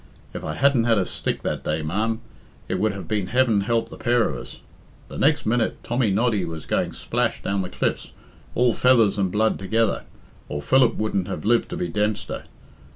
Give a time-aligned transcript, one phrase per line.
[0.33, 2.21] If I hadn't had a stick that day, ma'am,
[2.67, 4.59] it would have been heaven help the pair of us.
[5.09, 8.11] The next minute Tommy Noddy was going splash down the cliffs,
[8.55, 10.05] all feathers and blood together,
[10.49, 12.45] or Philip wouldn't have lived to be Dempster....